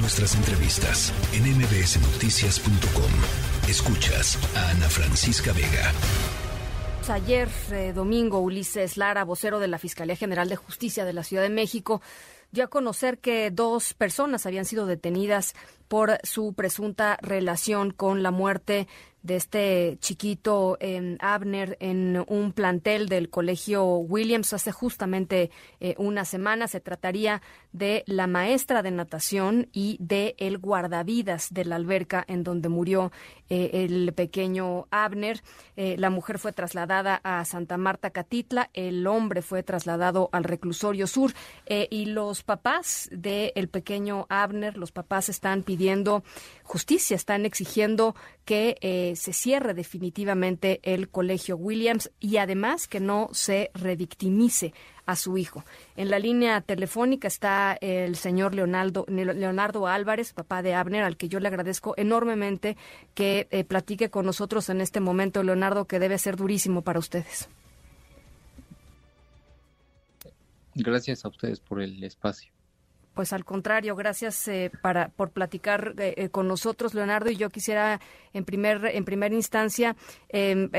[0.00, 3.68] Nuestras entrevistas en mbsnoticias.com.
[3.68, 5.92] Escuchas a Ana Francisca Vega.
[7.08, 11.42] Ayer, eh, domingo, Ulises Lara, vocero de la Fiscalía General de Justicia de la Ciudad
[11.42, 12.00] de México,
[12.52, 15.54] dio a conocer que dos personas habían sido detenidas
[15.88, 18.86] por su presunta relación con la muerte
[19.22, 26.24] de este chiquito eh, Abner en un plantel del colegio Williams hace justamente eh, una
[26.24, 26.68] semana.
[26.68, 27.42] Se trataría
[27.72, 33.12] de la maestra de natación y de el guardavidas de la alberca en donde murió
[33.48, 35.42] eh, el pequeño Abner.
[35.76, 41.32] la mujer fue trasladada a Santa Marta Catitla, el hombre fue trasladado al reclusorio sur
[41.68, 45.77] y los papás del pequeño Abner, los papás están pidiendo
[46.62, 48.14] justicia, están exigiendo
[48.44, 54.72] que se cierre definitivamente el colegio Williams y además que no se revictimice
[55.08, 55.64] a su hijo.
[55.96, 61.30] En la línea telefónica está el señor Leonardo, Leonardo Álvarez, papá de Abner, al que
[61.30, 62.76] yo le agradezco enormemente
[63.14, 67.48] que eh, platique con nosotros en este momento, Leonardo, que debe ser durísimo para ustedes.
[70.74, 72.52] Gracias a ustedes por el espacio.
[73.18, 77.32] Pues al contrario, gracias eh, para, por platicar eh, eh, con nosotros, Leonardo.
[77.32, 78.00] Y yo quisiera,
[78.32, 79.96] en, primer, en primera instancia,
[80.28, 80.70] em,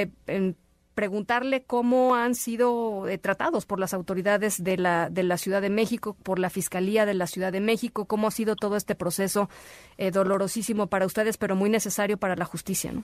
[0.96, 6.16] preguntarle cómo han sido tratados por las autoridades de la, de la Ciudad de México,
[6.24, 9.50] por la Fiscalía de la Ciudad de México, cómo ha sido todo este proceso
[9.98, 13.04] dolorosísimo para ustedes, pero muy necesario para la justicia, ¿no?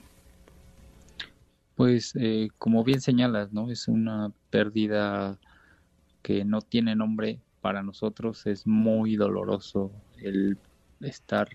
[1.74, 2.14] Pues,
[2.56, 3.70] como bien señalas, ¿no?
[3.70, 5.38] Es una pérdida
[6.22, 10.58] que no tiene nombre para nosotros es muy doloroso el
[11.00, 11.48] estar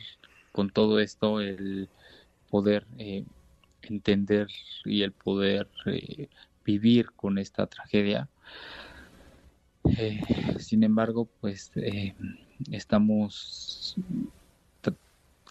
[0.51, 1.89] con todo esto, el
[2.49, 3.25] poder eh,
[3.83, 4.47] entender
[4.85, 6.27] y el poder eh,
[6.65, 8.29] vivir con esta tragedia.
[9.97, 10.21] Eh,
[10.59, 11.71] sin embargo, pues
[12.71, 13.95] estamos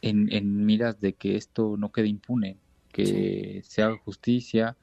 [0.03, 2.57] en, miras de que esto no quede impune,
[2.93, 4.77] que se haga justicia,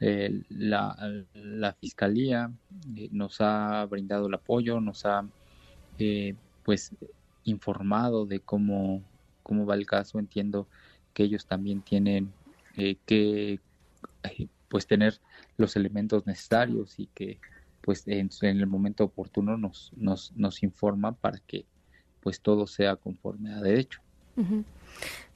[0.00, 0.96] eh, la,
[1.34, 2.50] la, fiscalía
[2.96, 5.28] eh, nos ha brindado el apoyo, nos ha
[5.98, 6.92] eh, pues
[7.44, 9.02] informado de cómo,
[9.42, 10.18] cómo va el caso.
[10.18, 10.66] Entiendo
[11.12, 12.32] que ellos también tienen
[13.04, 13.60] que
[14.68, 15.20] pues tener
[15.58, 17.38] los elementos necesarios y que
[17.82, 21.66] pues en, el momento oportuno nos, nos, nos informa para que
[22.20, 24.00] pues todo sea conforme a derecho.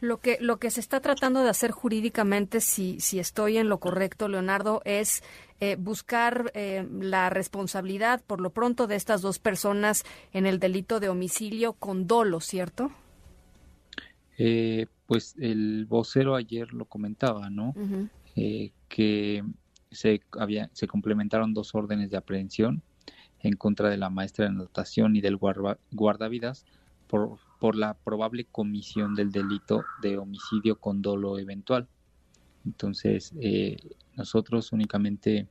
[0.01, 3.79] Lo que, lo que se está tratando de hacer jurídicamente, si, si estoy en lo
[3.79, 5.23] correcto, Leonardo, es
[5.61, 11.01] eh, buscar eh, la responsabilidad, por lo pronto, de estas dos personas en el delito
[11.01, 12.91] de homicidio con dolo, ¿cierto?
[14.37, 17.75] Eh, pues el vocero ayer lo comentaba, ¿no?
[18.89, 19.45] que
[19.93, 22.83] se, había, se complementaron dos órdenes de aprehensión
[23.39, 26.67] en contra de la maestra de natación y del guardavidas
[27.07, 31.89] por por la probable comisión del delito de homicidio con dolo eventual.
[32.65, 33.77] Entonces, eh,
[34.17, 35.49] nosotros únicamente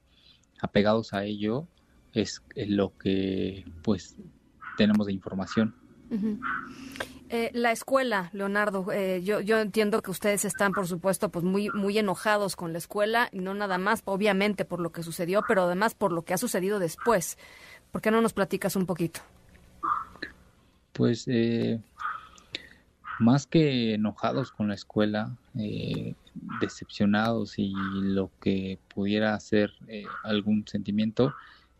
[0.61, 1.67] apegados a ello
[2.13, 4.15] es lo que pues
[4.77, 5.75] tenemos de información.
[7.29, 11.69] Eh, la escuela, Leonardo, eh, yo, yo entiendo que ustedes están, por supuesto, pues muy,
[11.71, 15.95] muy enojados con la escuela, no nada más, obviamente, por lo que sucedió, pero además
[15.95, 17.39] por lo que ha sucedido después.
[17.91, 19.21] ¿Por qué no nos platicas un poquito?
[20.93, 21.79] Pues eh,
[23.19, 26.15] más que enojados con la escuela, eh,
[26.59, 31.33] decepcionados y lo que pudiera ser eh, algún sentimiento,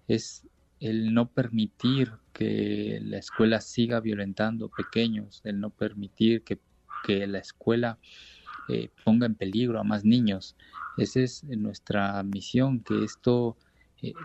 [0.08, 0.46] es
[0.80, 6.60] el no permitir que la escuela siga violentando pequeños, el no permitir que,
[7.06, 7.98] la escuela
[8.70, 10.56] eh, ponga en peligro a más niños.
[10.96, 13.58] Esa es nuestra misión, que esto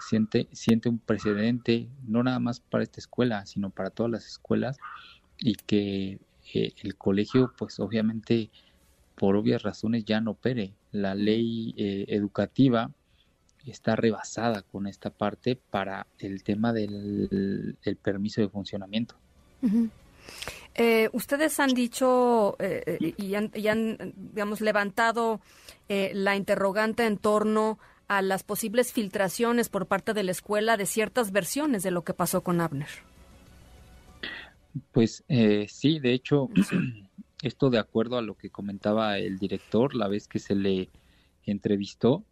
[0.01, 4.79] siente, siente un precedente, no nada más para esta escuela, sino para todas las escuelas,
[5.39, 6.19] y que
[6.55, 8.51] el colegio, pues obviamente,
[9.19, 10.73] por obvias razones ya no opere.
[10.93, 12.91] La ley eh, educativa
[13.67, 19.17] está rebasada con esta parte para el tema del, permiso de funcionamiento.
[20.75, 23.51] Eh, ustedes han dicho eh, y, han,
[24.17, 25.41] digamos, levantado
[25.89, 27.79] la interrogante en torno
[28.09, 32.15] a las posibles filtraciones por parte de la escuela de ciertas versiones de lo que
[32.15, 32.89] pasó con Abner.
[34.93, 36.49] Pues eh, sí, de hecho,
[37.43, 40.89] esto de acuerdo a lo que comentaba el director la vez que se le
[41.45, 42.25] entrevistó,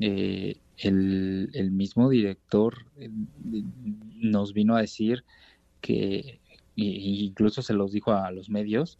[0.00, 3.10] eh, el, mismo director eh,
[4.16, 5.24] nos vino a decir
[5.80, 6.40] que,
[6.76, 8.98] incluso se los dijo a los medios,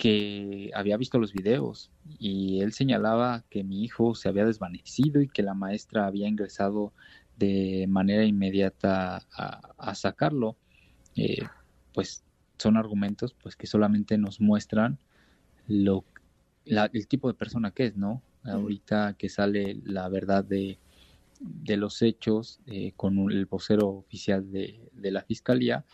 [0.00, 5.28] que había visto los videos y él señalaba que mi hijo se había desvanecido y
[5.28, 6.94] que la maestra había ingresado
[7.36, 10.56] de manera inmediata a, sacarlo,
[11.16, 11.42] eh,
[11.92, 12.24] pues
[12.56, 14.98] son argumentos pues que solamente nos muestran
[15.66, 16.06] lo
[16.64, 18.22] el tipo de persona que es, ¿no?
[18.44, 20.78] Ahorita que sale la verdad de,
[21.40, 25.84] de los hechos eh, con el vocero oficial de, de, la fiscalía,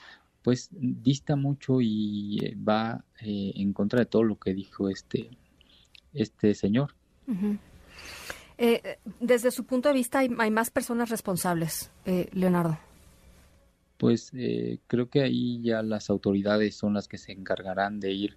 [0.47, 5.29] pues dista mucho y eh, va eh, en contra de todo lo que dijo este,
[6.15, 6.95] este señor.
[9.21, 11.91] desde su punto de vista, hay, hay más personas responsables,
[12.33, 12.79] Leonardo
[13.97, 18.37] pues eh, creo que ahí ya las autoridades son las que se encargarán de ir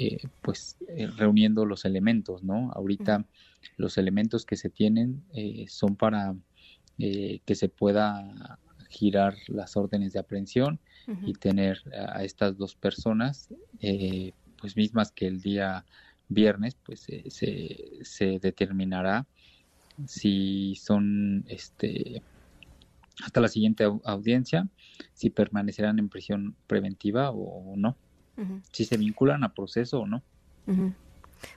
[0.00, 2.70] eh, pues eh, reuniendo los elementos, ¿no?
[2.72, 3.26] Ahorita
[3.76, 5.22] los elementos que se tienen
[5.68, 6.34] son para
[6.98, 8.58] que se pueda
[8.92, 10.78] girar las órdenes de aprehensión
[11.26, 13.48] y tener a estas dos personas
[14.60, 15.84] pues mismas que el día
[16.28, 19.26] viernes pues se, se determinará
[20.06, 22.22] si son este
[23.24, 24.68] hasta la siguiente audiencia
[25.14, 27.96] si permanecerán en prisión preventiva o, no,
[28.70, 30.22] si se vinculan a proceso o no.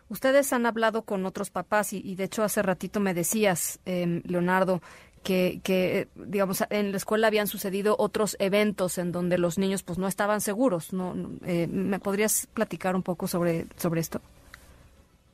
[0.09, 4.81] Ustedes han hablado con otros papás y, de hecho hace ratito me decías, em, Leonardo,
[5.25, 9.97] que, que, digamos, en la escuela habían sucedido otros eventos en donde los niños pues
[9.97, 10.93] no estaban seguros.
[10.93, 11.15] ¿no?
[11.43, 14.21] Eh, ¿Me podrías platicar un poco sobre, sobre esto?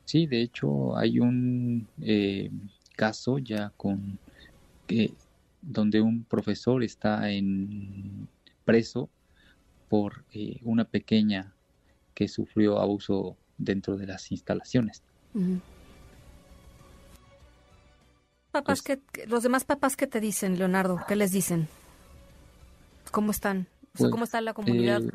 [0.06, 2.50] Sí, de hecho hay un eh,
[2.96, 4.18] caso ya con
[4.86, 5.12] que
[5.60, 8.26] donde un profesor está en
[8.64, 9.10] preso
[9.90, 11.52] por eh, una pequeña
[12.14, 15.02] que sufrió abuso dentro de las instalaciones.
[18.52, 21.68] Papás pues que, los demás papás que te dicen, Leonardo, ¿qué les dicen?
[23.10, 23.66] ¿Cómo están?
[23.94, 25.02] Pues, ¿Cómo está la comunidad?
[25.02, 25.10] Eh,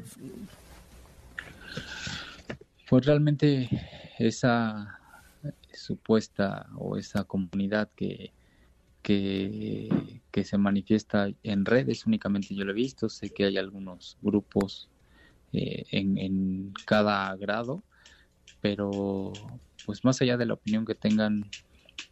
[2.89, 3.69] pues realmente
[4.19, 4.99] esa
[5.71, 8.33] supuesta o esa comunidad que
[9.07, 14.89] que, se manifiesta en redes, únicamente yo lo he visto, sé que hay algunos grupos
[15.53, 17.83] eh, en, cada grado,
[18.61, 19.31] pero
[19.85, 21.49] pues más allá de la opinión que tengan,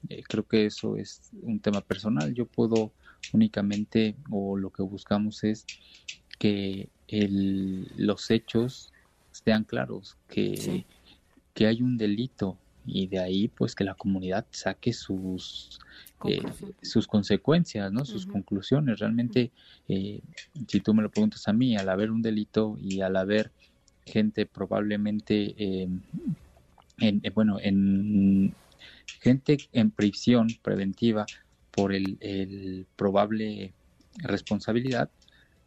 [0.10, 2.34] eh, creo que eso es un tema personal.
[2.34, 2.92] Yo puedo
[3.34, 5.66] únicamente, o lo que buscamos es
[6.38, 8.92] que el, los hechos
[9.32, 10.86] sean claros, que,
[11.54, 15.80] que hay un delito y de ahí pues que la comunidad saque sus
[16.28, 16.42] eh,
[16.82, 18.06] sus consecuencias, ¿no?
[18.06, 19.00] Sus conclusiones.
[19.00, 19.52] Realmente,
[19.88, 20.22] eh,
[20.68, 23.52] si tú me lo preguntas a mí, al haber un delito y al haber
[24.06, 25.90] gente probablemente, eh,
[27.00, 28.56] en, bueno, en
[29.22, 31.26] gente en prisión preventiva
[31.72, 33.74] por el, probable
[34.18, 35.10] responsabilidad,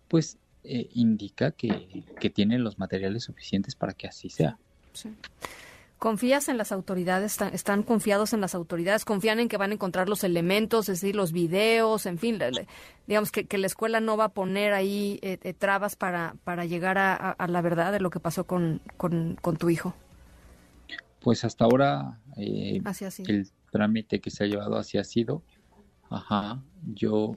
[0.09, 4.59] pues indica que, que tienen los materiales suficientes para que así sea.
[5.99, 7.39] ¿Confías en las autoridades?
[7.53, 9.05] ¿Están, confiados en las autoridades?
[9.05, 12.39] ¿Confían en que van a encontrar los elementos, es decir, los videos, en fin?
[13.09, 16.99] digamos que, la escuela no va a poner ahí eh, eh, trabas para, para llegar
[16.99, 18.81] a, la verdad de lo que pasó con,
[19.59, 19.93] tu hijo.
[21.21, 22.81] Pues hasta ahora eh,
[23.27, 25.43] el trámite que se ha llevado así ha sido.
[26.11, 26.63] Ajá,
[26.95, 27.37] yo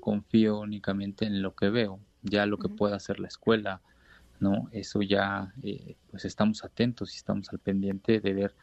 [0.00, 3.80] confío únicamente en lo que veo, ya lo que pueda hacer la escuela,
[4.40, 4.68] ¿no?
[4.72, 8.54] Eso ya, eh, pues estamos atentos y estamos al pendiente de ver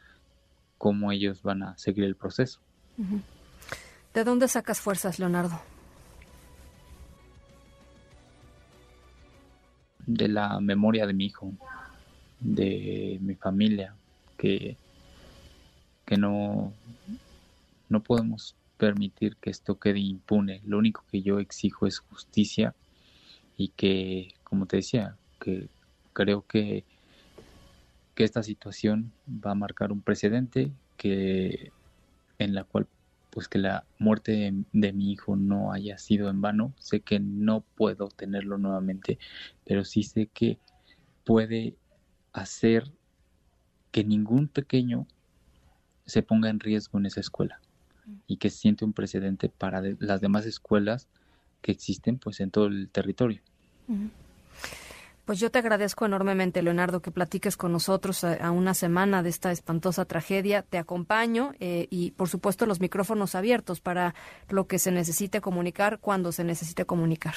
[0.78, 2.60] cómo ellos van a seguir el proceso.
[4.14, 5.60] ¿De dónde sacas fuerzas, Leonardo?
[10.06, 11.54] De la memoria de mi hijo,
[12.40, 13.96] de mi familia,
[14.40, 14.78] que,
[16.06, 16.74] que no,
[17.90, 20.62] no podemos permitir que esto quede impune.
[20.66, 22.74] Lo único que yo exijo es justicia
[23.58, 25.68] y que, como te decía, que
[26.14, 26.86] creo que,
[28.16, 31.72] que esta situación va a marcar un precedente que
[32.38, 32.88] en la cual
[33.30, 36.74] pues que la muerte de, mi hijo no haya sido en vano.
[36.80, 39.20] Sé que no puedo tenerlo nuevamente,
[39.66, 40.58] pero sí sé que
[41.26, 41.76] puede
[42.34, 42.92] hacer
[43.92, 45.08] que ningún pequeño
[46.06, 47.60] se ponga en riesgo en esa escuela
[48.28, 51.08] y que siente un precedente para las demás escuelas
[51.62, 53.42] que existen pues en todo el territorio.
[55.26, 59.52] Pues yo te agradezco enormemente, Leonardo, que platiques con nosotros a, una semana de esta
[59.52, 60.64] espantosa tragedia.
[60.64, 64.16] Te acompaño eh, y, por supuesto, los micrófonos abiertos para
[64.50, 67.36] lo que se necesite comunicar cuando se necesite comunicar.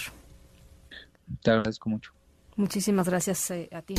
[1.42, 2.12] Te agradezco mucho.
[2.56, 3.94] Muchísimas gracias eh, a ti.